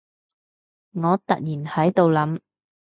[0.03, 0.03] 我
[1.15, 2.39] 突然喺度諗